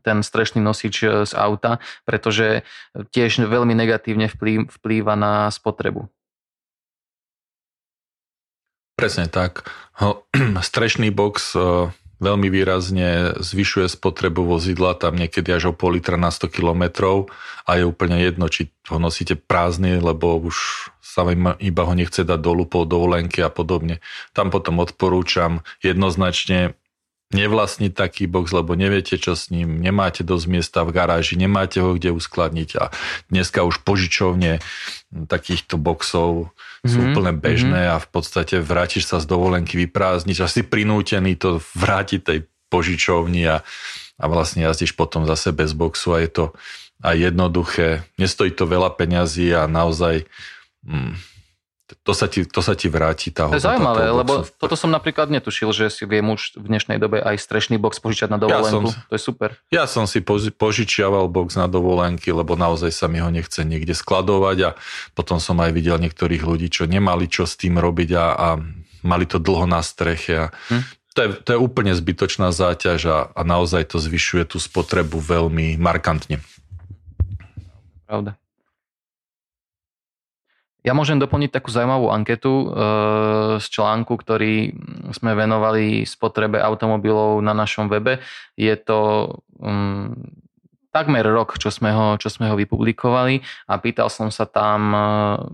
[0.01, 1.77] ten strešný nosič e, z auta,
[2.09, 2.65] pretože
[3.13, 4.33] tiež veľmi negatívne
[4.65, 6.09] vplýva na spotrebu.
[8.97, 9.69] Presne tak.
[10.73, 11.53] Strešný box
[12.21, 16.83] veľmi výrazne zvyšuje spotrebu vozidla, tam niekedy až o pol litra na 100 km
[17.65, 20.55] a je úplne jedno, či ho nosíte prázdny, lebo už
[21.01, 21.25] sa
[21.59, 23.99] iba ho nechce dať dolu po dovolenke a podobne.
[24.31, 26.77] Tam potom odporúčam jednoznačne
[27.31, 31.95] nevlastniť taký box, lebo neviete, čo s ním, nemáte dosť miesta v garáži, nemáte ho
[31.95, 32.91] kde uskladniť a
[33.31, 34.59] dneska už požičovne
[35.11, 36.51] takýchto boxov
[36.81, 37.13] sú mm-hmm.
[37.13, 37.95] úplne bežné mm-hmm.
[37.97, 42.39] a v podstate vrátiš sa z dovolenky vyprázdniť a si prinútený to vrátiť tej
[42.73, 43.61] požičovni a,
[44.17, 46.45] a vlastne jazdíš potom zase bez boxu a je to
[47.05, 48.05] aj jednoduché.
[48.17, 50.25] Nestojí to veľa peňazí a naozaj
[50.85, 51.30] mm,
[52.01, 55.27] to sa ti, to sa ti vráti tá To je zaujímavé, lebo toto som napríklad
[55.27, 58.91] netušil, že si viem už v dnešnej dobe aj strešný box požičať na dovolenku.
[58.91, 59.49] Ja som, to je super.
[59.69, 60.19] Ja som si
[60.55, 64.69] požičiaval box na dovolenky, lebo naozaj sa mi ho nechce niekde skladovať a
[65.13, 68.47] potom som aj videl niektorých ľudí, čo nemali čo s tým robiť a, a
[69.05, 70.83] mali to dlho na streche a hm?
[71.13, 75.75] to, je, to je úplne zbytočná záťaž a, a naozaj to zvyšuje tú spotrebu veľmi
[75.77, 76.39] markantne.
[78.07, 78.40] Pravda.
[80.81, 82.65] Ja môžem doplniť takú zaujímavú anketu e,
[83.61, 84.73] z článku, ktorý
[85.13, 88.17] sme venovali spotrebe automobilov na našom webe.
[88.57, 89.29] Je to
[89.61, 90.17] um,
[90.91, 94.99] takmer rok, čo sme, ho, čo sme ho vypublikovali a pýtal som sa tam e,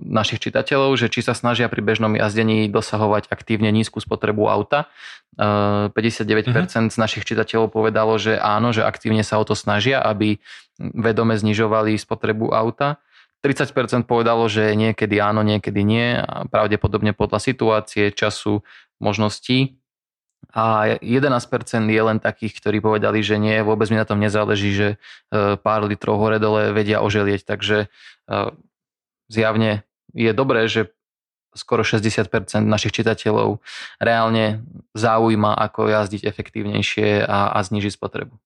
[0.02, 4.90] našich čitateľov, že či sa snažia pri bežnom jazdení dosahovať aktívne nízku spotrebu auta.
[5.38, 6.88] E, 59% mm-hmm.
[6.90, 10.42] z našich čitateľov povedalo, že áno, že aktívne sa o to snažia, aby
[10.80, 12.98] vedome znižovali spotrebu auta.
[13.46, 18.66] 30% povedalo, že niekedy áno, niekedy nie, a pravdepodobne podľa situácie, času,
[18.98, 19.78] možností.
[20.54, 21.38] A 11%
[21.86, 24.88] je len takých, ktorí povedali, že nie, vôbec mi na tom nezáleží, že
[25.30, 27.46] e, pár litrov hore-dole vedia oželieť.
[27.46, 27.88] Takže e,
[29.30, 29.86] zjavne
[30.18, 30.94] je dobré, že
[31.58, 32.30] skoro 60%
[32.66, 33.60] našich čitateľov
[33.98, 38.38] reálne zaujíma, ako jazdiť efektívnejšie a, a znižiť spotrebu.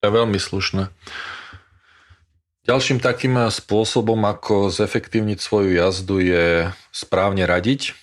[0.00, 0.86] To je veľmi slušné.
[2.66, 6.46] Ďalším takým spôsobom, ako zefektívniť svoju jazdu je
[6.90, 7.94] správne radiť.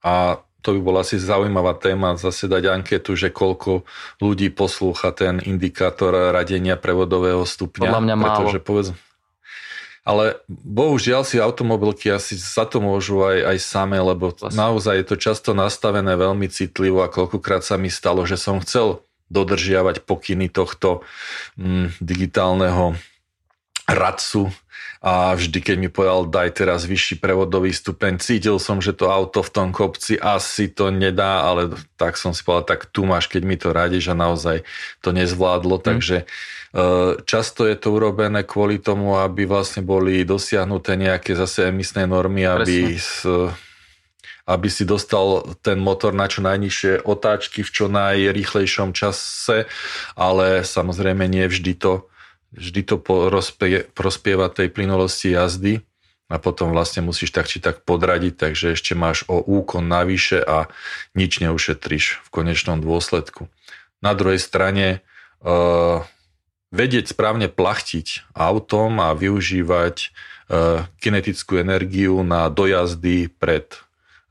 [0.00, 3.84] A to by bola asi zaujímavá téma zase dať anketu, že koľko
[4.24, 7.92] ľudí poslúcha ten indikátor radenia prevodového stupňa.
[7.92, 8.48] Podľa mňa málo.
[8.48, 8.88] Pretože povedz,
[10.04, 14.56] ale bohužiaľ si automobilky asi za to môžu aj, aj samé, lebo Vlastne.
[14.56, 19.04] naozaj je to často nastavené veľmi citlivo a koľkokrát sa mi stalo, že som chcel
[19.32, 21.04] dodržiavať pokyny tohto
[21.56, 22.96] mm, digitálneho
[23.88, 24.52] radcu
[25.04, 29.44] a vždy, keď mi povedal, daj teraz vyšší prevodový stupeň, cítil som, že to auto
[29.44, 33.42] v tom kopci asi to nedá, ale tak som si povedal, tak tu máš, keď
[33.44, 34.08] mi to radíš.
[34.08, 34.64] A naozaj
[35.04, 35.84] to nezvládlo, mm.
[35.84, 36.26] takže e,
[37.28, 42.96] často je to urobené kvôli tomu, aby vlastne boli dosiahnuté nejaké zase emisné normy, aby
[42.96, 43.28] s,
[44.48, 49.68] aby si dostal ten motor na čo najnižšie otáčky v čo najrýchlejšom čase,
[50.16, 52.08] ale samozrejme nie vždy to
[52.54, 55.82] vždy to prospie, prospieva tej plynulosti jazdy
[56.32, 60.72] a potom vlastne musíš tak či tak podradiť, takže ešte máš o úkon navyše a
[61.12, 63.52] nič neušetríš v konečnom dôsledku.
[64.00, 65.04] Na druhej strane
[65.44, 66.00] uh,
[66.72, 69.96] vedieť správne plachtiť autom a využívať
[70.48, 73.76] uh, kinetickú energiu na dojazdy pred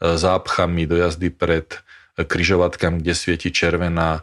[0.01, 1.77] uh, zápchami, dojazdy pred
[2.17, 4.21] križovatkami, kde svieti červená,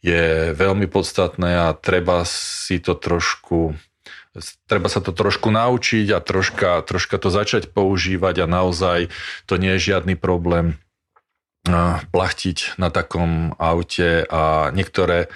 [0.00, 3.76] je veľmi podstatné a treba si to trošku
[4.70, 9.10] treba sa to trošku naučiť a troška, troška to začať používať a naozaj
[9.50, 10.78] to nie je žiadny problém
[12.14, 15.28] plachtiť na takom aute a niektoré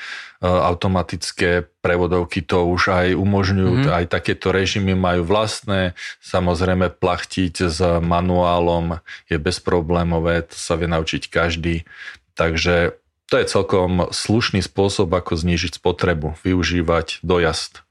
[0.44, 3.96] automatické prevodovky to už aj umožňujú, mm-hmm.
[3.96, 11.32] aj takéto režimy majú vlastné, samozrejme plachtiť s manuálom je bezproblémové, to sa vie naučiť
[11.32, 11.88] každý,
[12.36, 12.96] takže
[13.28, 17.84] to je celkom slušný spôsob, ako znížiť spotrebu, využívať dojazd.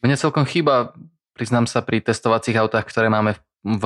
[0.00, 0.96] Mne celkom chýba,
[1.36, 3.84] priznám sa, pri testovacích autách, ktoré máme v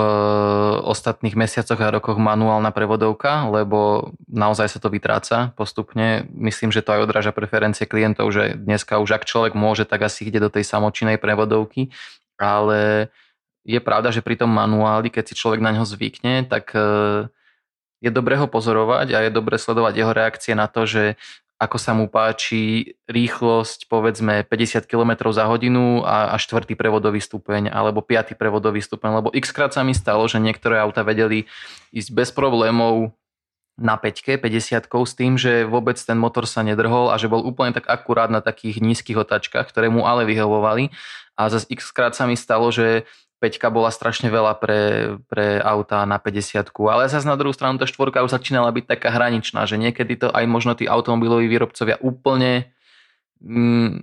[0.87, 6.31] ostatných mesiacoch a rokoch manuálna prevodovka, lebo naozaj sa to vytráca postupne.
[6.31, 10.31] Myslím, že to aj odráža preferencie klientov, že dneska už ak človek môže, tak asi
[10.31, 11.91] ide do tej samočinej prevodovky,
[12.39, 13.11] ale
[13.67, 16.71] je pravda, že pri tom manuáli, keď si človek na ňo zvykne, tak
[18.05, 21.17] je dobré ho pozorovať a je dobré sledovať jeho reakcie na to, že
[21.57, 27.73] ako sa mu páči rýchlosť povedzme 50 km za hodinu a, a štvrtý prevodový stupeň
[27.73, 31.49] alebo piatý prevodový stupeň, lebo x krát sa mi stalo, že niektoré auta vedeli
[31.95, 33.17] ísť bez problémov
[33.75, 37.75] na 5 50 s tým, že vôbec ten motor sa nedrhol a že bol úplne
[37.75, 40.95] tak akurát na takých nízkych otačkách, ktoré mu ale vyhovovali.
[41.35, 43.03] A zase x krát sa mi stalo, že
[43.45, 44.81] 5 bola strašne veľa pre,
[45.29, 49.13] pre auta na 50 ale zase na druhú stranu tá štvorka už začínala byť taká
[49.13, 52.73] hraničná, že niekedy to aj možno tí automobiloví výrobcovia úplne
[53.45, 54.01] mm,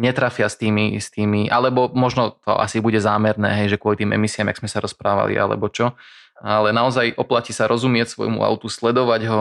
[0.00, 4.16] netrafia s tými, s tými, alebo možno to asi bude zámerné, hej, že kvôli tým
[4.16, 5.92] emisiám, jak sme sa rozprávali, alebo čo.
[6.40, 9.40] Ale naozaj oplatí sa rozumieť svojmu autu, sledovať ho,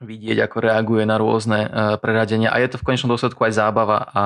[0.00, 1.68] vidieť, ako reaguje na rôzne e,
[2.00, 4.22] preradenia a je to v konečnom dôsledku aj zábava a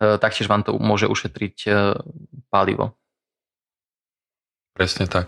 [0.00, 1.70] e, taktiež vám to môže ušetriť e,
[2.48, 2.96] palivo.
[4.78, 5.26] Presne tak.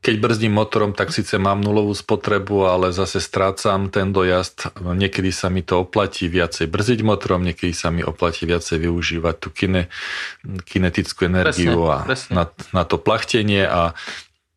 [0.00, 4.72] keď brzdím motorom, tak síce mám nulovú spotrebu, ale zase strácam ten dojazd.
[4.80, 9.52] Niekedy sa mi to oplatí viacej brzdiť motorom, niekedy sa mi oplatí viacej využívať tú
[9.52, 9.92] kine,
[10.64, 12.32] kinetickú energiu presne, a presne.
[12.32, 13.92] Na, na to plachtenie a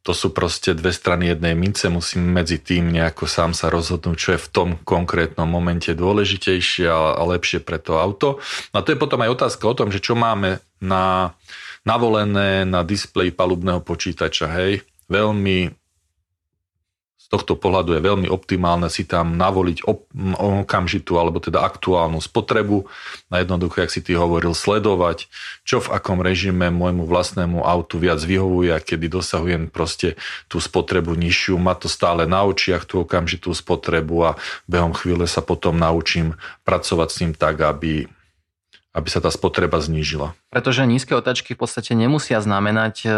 [0.04, 4.30] to sú proste dve strany jednej mince, musím medzi tým nejako sám sa rozhodnúť, čo
[4.36, 8.40] je v tom konkrétnom momente dôležitejšie a, a lepšie pre to auto.
[8.76, 11.36] A to je potom aj otázka o tom, že čo máme na,
[11.84, 14.84] navolené na displeji palubného počítača, hej.
[15.12, 15.72] Veľmi
[17.24, 19.88] z tohto pohľadu je veľmi optimálne si tam navoliť
[20.36, 22.84] okamžitú alebo teda aktuálnu spotrebu
[23.32, 25.32] na jednoducho, jak si ty hovoril, sledovať,
[25.64, 30.20] čo v akom režime môjmu vlastnému autu viac vyhovuje a kedy dosahujem proste
[30.52, 34.36] tú spotrebu nižšiu, má to stále na očiach tú okamžitú spotrebu a
[34.68, 36.36] behom chvíle sa potom naučím
[36.68, 38.04] pracovať s tým tak, aby
[38.94, 40.38] aby sa tá spotreba znížila.
[40.54, 43.10] Pretože nízke otačky v podstate nemusia znamenať e,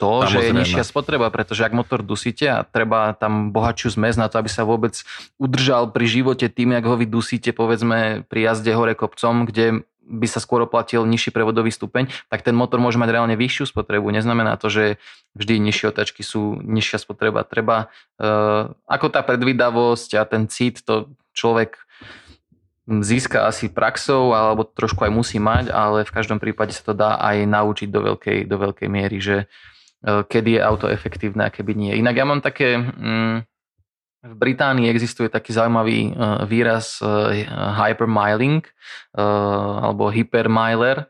[0.00, 0.32] to, Samozrejme.
[0.32, 4.40] že je nižšia spotreba, pretože ak motor dusíte a treba tam bohatšiu zmes na to,
[4.40, 4.96] aby sa vôbec
[5.36, 10.26] udržal pri živote tým, ak ho vy dusíte, povedzme pri jazde hore kopcom, kde by
[10.26, 14.10] sa skôr oplatil nižší prevodový stupeň, tak ten motor môže mať reálne vyššiu spotrebu.
[14.10, 14.84] Neznamená to, že
[15.38, 17.46] vždy nižšie otačky sú nižšia spotreba.
[17.46, 18.26] Treba, e,
[18.88, 21.78] ako tá predvídavosť a ten cit, to človek
[22.98, 27.14] získa asi praxou alebo trošku aj musí mať, ale v každom prípade sa to dá
[27.22, 29.36] aj naučiť do veľkej, do veľkej miery, že
[30.02, 31.92] e, kedy je auto efektívne a keby nie.
[31.94, 32.82] Inak ja mám také,
[34.20, 36.12] v Británii existuje taký zaujímavý e,
[36.50, 37.46] výraz e,
[37.78, 38.66] hypermiling
[39.14, 41.06] alebo hypermiler.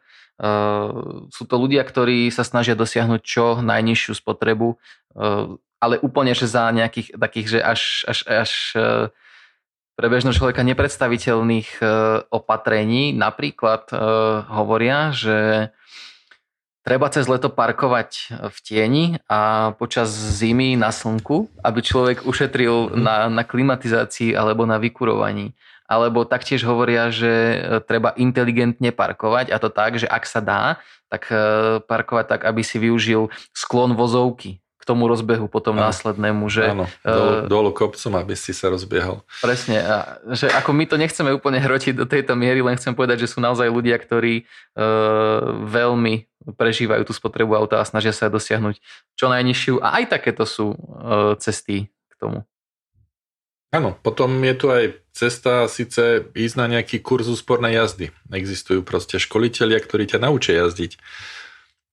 [1.29, 4.73] Sú to ľudia, ktorí sa snažia dosiahnuť čo najnižšiu spotrebu,
[5.77, 8.51] ale úplne, že za nejakých takých, že až, až, až
[10.01, 11.85] pre bežného človeka nepredstaviteľných e,
[12.33, 13.13] opatrení.
[13.13, 13.97] Napríklad e,
[14.49, 15.69] hovoria, že
[16.81, 23.29] treba cez leto parkovať v tieni a počas zimy na slnku, aby človek ušetril na,
[23.29, 25.53] na klimatizácii alebo na vykurovaní.
[25.85, 30.81] Alebo taktiež hovoria, že e, treba inteligentne parkovať a to tak, že ak sa dá,
[31.13, 31.29] tak
[31.91, 35.93] parkovať tak, aby si využil sklon vozovky k tomu rozbehu potom ano.
[35.93, 36.49] následnému.
[36.49, 39.21] Že, Áno, dolu, uh, dolu kopcom, aby si sa rozbiehal.
[39.45, 39.97] Presne, a,
[40.33, 43.45] že ako my to nechceme úplne hrotiť do tejto miery, len chcem povedať, že sú
[43.45, 46.25] naozaj ľudia, ktorí uh, veľmi
[46.57, 48.81] prežívajú tú spotrebu auta a snažia sa dosiahnuť
[49.12, 52.49] čo najnižšiu a aj takéto sú uh, cesty k tomu.
[53.71, 58.11] Áno, potom je tu aj cesta síce ísť na nejaký kurz úspornej jazdy.
[58.33, 60.99] Existujú proste školitelia, ktorí ťa naučia jazdiť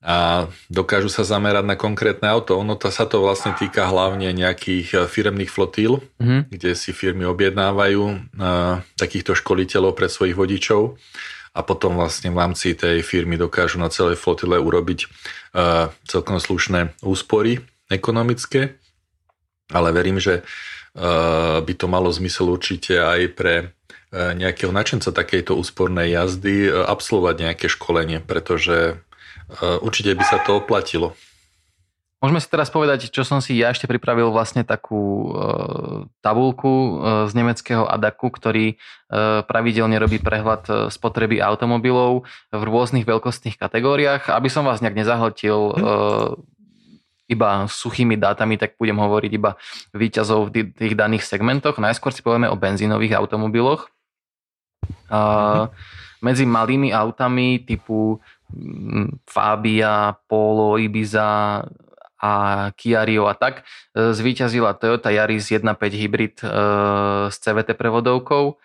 [0.08, 2.56] a dokážu sa zamerať na konkrétne auto.
[2.56, 6.48] Ono to, sa to vlastne týka hlavne nejakých eh, firemných flotíl, mm-hmm.
[6.48, 10.96] kde si firmy objednávajú uh, takýchto školiteľov pre svojich vodičov
[11.52, 16.96] a potom vlastne v rámci tej firmy dokážu na celej flotile urobiť uh, celkom slušné
[17.04, 17.60] úspory
[17.92, 18.80] ekonomické,
[19.76, 23.56] ale verím, že uh, by to malo zmysel určite aj pre
[24.08, 29.04] nejakého načenca takejto úspornej jazdy absolvovať nejaké školenie, pretože
[29.82, 31.16] určite by sa to oplatilo.
[32.18, 36.92] Môžeme si teraz povedať, čo som si ja ešte pripravil vlastne takú e, tabulku e,
[37.30, 38.76] z nemeckého ADAKu, ktorý e,
[39.46, 44.34] pravidelne robí prehľad spotreby automobilov v rôznych veľkostných kategóriách.
[44.34, 45.74] Aby som vás nejak nezahltil e,
[47.30, 49.54] iba suchými dátami, tak budem hovoriť iba
[49.94, 51.78] výťazov v tých daných segmentoch.
[51.78, 53.94] Najskôr si povieme o benzínových automobiloch.
[54.90, 55.20] E,
[56.18, 58.18] medzi malými autami typu
[59.28, 61.64] Fabia, Polo, Ibiza
[62.18, 62.34] a
[62.74, 63.62] Kia a tak,
[63.94, 66.48] e, zvíťazila Toyota Yaris 1.5 hybrid e,
[67.30, 68.58] s CVT prevodovkou,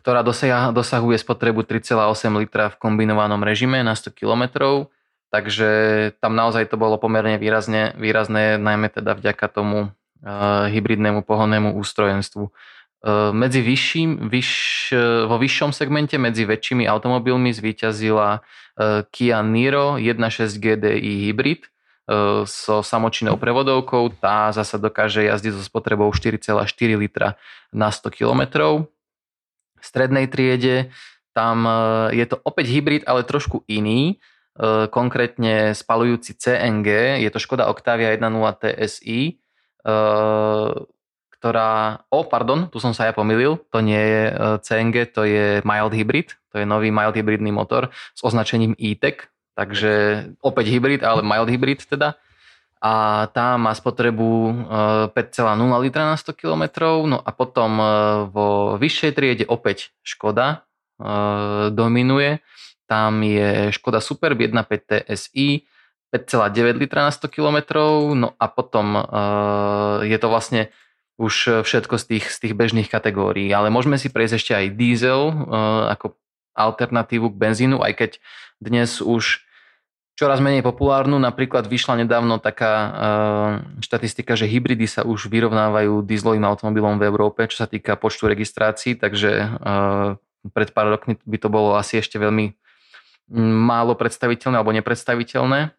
[0.00, 0.24] ktorá
[0.72, 4.42] dosahuje spotrebu 3,8 litra v kombinovanom režime na 100 km,
[5.28, 5.68] takže
[6.24, 9.92] tam naozaj to bolo pomerne výrazne, výrazné, najmä teda vďaka tomu
[10.24, 10.30] e,
[10.72, 12.48] hybridnému pohonnému ústrojenstvu.
[13.32, 14.50] Medzi vyšším, vyš,
[15.24, 18.44] vo vyššom segmente medzi väčšími automobilmi zvíťazila
[19.08, 21.64] Kia Niro 1.6 GDI hybrid
[22.44, 24.12] so samočinnou prevodovkou.
[24.20, 26.60] Tá zasa dokáže jazdiť so spotrebou 4,4
[27.00, 27.40] litra
[27.72, 28.42] na 100 km.
[29.80, 30.92] V strednej triede
[31.32, 31.64] tam
[32.12, 34.20] je to opäť hybrid, ale trošku iný,
[34.92, 38.28] konkrétne spalujúci CNG, je to Škoda Octavia 1.0
[38.60, 39.40] TSI,
[41.40, 45.24] ktorá, o oh, pardon, tu som sa ja pomýlil, to nie je e, CNG, to
[45.24, 49.92] je mild hybrid, to je nový mild hybridný motor s označením e-tech, takže
[50.44, 52.20] opäť hybrid, ale mild hybrid teda.
[52.80, 54.52] A tá má spotrebu
[55.16, 56.64] 5,0 e, litra na 100 km,
[57.08, 57.84] no a potom e,
[58.28, 60.68] vo vyššej triede opäť Škoda
[61.72, 62.44] dominuje,
[62.84, 65.64] tam je Škoda Superb 1.5 TSI,
[66.12, 67.56] 5,9 litra na 100 km,
[68.12, 69.00] no a potom
[70.04, 70.68] je to vlastne
[71.20, 75.28] už všetko z tých, z tých bežných kategórií, ale môžeme si prejsť ešte aj diesel
[75.28, 76.16] uh, ako
[76.56, 78.10] alternatívu k benzínu, aj keď
[78.56, 79.44] dnes už
[80.16, 81.20] čoraz menej populárnu.
[81.20, 82.92] Napríklad vyšla nedávno taká uh,
[83.84, 88.96] štatistika, že hybridy sa už vyrovnávajú dieselovým automobilom v Európe, čo sa týka počtu registrácií,
[88.96, 89.60] takže
[90.56, 92.56] pred pár rokmi by to bolo asi ešte veľmi
[93.36, 95.76] málo predstaviteľné alebo nepredstaviteľné.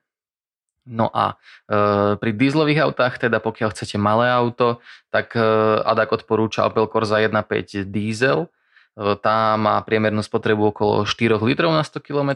[0.86, 1.38] No a
[1.69, 4.82] e, pri dízlových autách, teda pokiaľ chcete malé auto,
[5.13, 5.43] tak e,
[5.86, 8.49] Adak odporúča Opel Corsa 1.5 diesel.
[8.97, 12.32] E, tá má priemernú spotrebu okolo 4 litrov na 100 km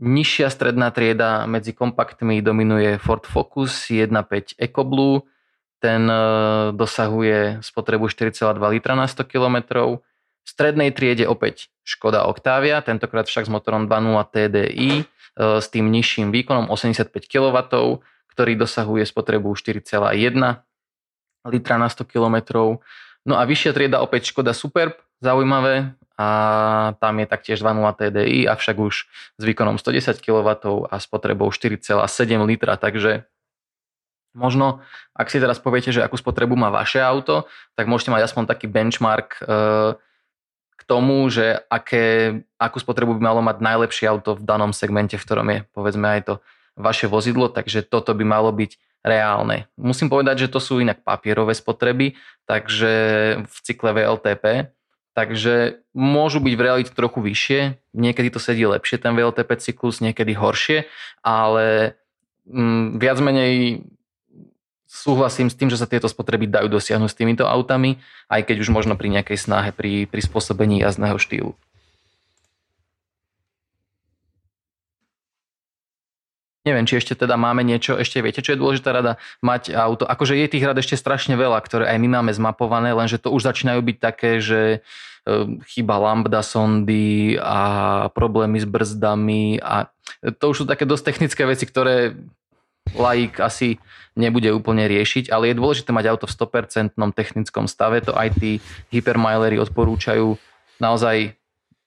[0.00, 5.28] Nižšia stredná trieda medzi kompaktmi dominuje Ford Focus 1.5 EcoBlue.
[5.76, 6.20] Ten e,
[6.72, 9.56] dosahuje spotrebu 4,2 litra na 100 km.
[10.40, 15.04] V strednej triede opäť Škoda Octavia, tentokrát však s motorom 2.0 TDI
[15.36, 17.56] s tým nižším výkonom 85 kW,
[18.30, 19.94] ktorý dosahuje spotrebu 4,1
[21.48, 22.36] litra na 100 km.
[23.24, 26.28] No a vyššia trieda opäť Škoda Superb, zaujímavé, a
[27.00, 30.48] tam je taktiež 2.0 TDI, avšak už s výkonom 110 kW
[30.84, 31.96] a spotrebou 4,7
[32.44, 33.24] litra, takže
[34.36, 34.84] možno,
[35.16, 38.68] ak si teraz poviete, že akú spotrebu má vaše auto, tak môžete mať aspoň taký
[38.68, 39.42] benchmark e,
[40.80, 45.24] k tomu, že aké, akú spotrebu by malo mať najlepšie auto v danom segmente, v
[45.28, 46.34] ktorom je povedzme aj to
[46.80, 49.68] vaše vozidlo, takže toto by malo byť reálne.
[49.76, 52.16] Musím povedať, že to sú inak papierové spotreby,
[52.48, 52.92] takže
[53.44, 54.72] v cykle VLTP,
[55.10, 57.60] Takže môžu byť v realite trochu vyššie,
[57.98, 60.86] niekedy to sedí lepšie ten VLTP cyklus, niekedy horšie,
[61.26, 61.98] ale
[62.46, 63.82] mm, viac menej
[64.90, 68.74] súhlasím s tým, že sa tieto spotreby dajú dosiahnuť s týmito autami, aj keď už
[68.74, 71.54] možno pri nejakej snahe pri prispôsobení jazdného štýlu.
[76.60, 79.16] Neviem, či ešte teda máme niečo, ešte viete, čo je dôležitá rada?
[79.40, 80.04] Mať auto.
[80.04, 83.48] Akože je tých rad ešte strašne veľa, ktoré aj my máme zmapované, lenže to už
[83.48, 84.78] začínajú byť také, že e,
[85.72, 87.62] chyba lambda sondy a
[88.12, 89.88] problémy s brzdami a
[90.36, 92.12] to už sú také dosť technické veci, ktoré
[92.96, 93.78] laik asi
[94.18, 98.58] nebude úplne riešiť, ale je dôležité mať auto v 100% technickom stave, to aj tí
[98.90, 100.34] hypermilery odporúčajú
[100.82, 101.34] naozaj,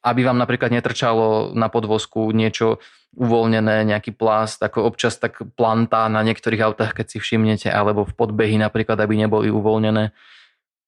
[0.03, 2.79] aby vám napríklad netrčalo na podvozku niečo
[3.13, 8.13] uvoľnené, nejaký plast, ako občas tak plantá na niektorých autách, keď si všimnete, alebo v
[8.17, 10.09] podbehy napríklad, aby neboli uvoľnené.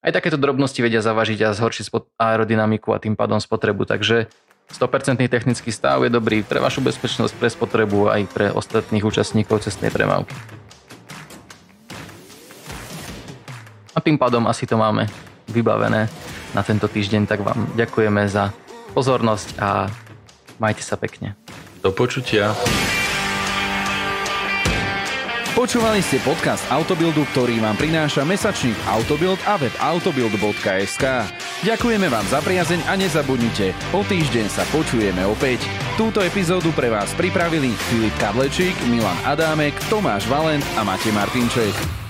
[0.05, 4.29] Aj takéto drobnosti vedia zavažiť a zhoršiť aerodynamiku a tým pádom spotrebu, takže
[4.73, 9.93] 100% technický stav je dobrý pre vašu bezpečnosť, pre spotrebu aj pre ostatných účastníkov cestnej
[9.93, 10.33] premávky.
[13.95, 15.07] A tým pádom asi to máme
[15.47, 16.11] vybavené
[16.51, 18.51] na tento týždeň, tak vám ďakujeme za
[18.91, 19.87] pozornosť a
[20.59, 21.37] majte sa pekne.
[21.79, 22.51] Do počutia.
[25.55, 31.03] Počúvali ste podcast Autobildu, ktorý vám prináša mesačník Autobild a web autobild.sk.
[31.63, 35.63] Ďakujeme vám za priazeň a nezabudnite, o týždeň sa počujeme opäť.
[35.95, 42.04] Túto epizódu pre vás pripravili Filip Kadlečík, Milan Adámek, Tomáš Valent a Matej Martinček.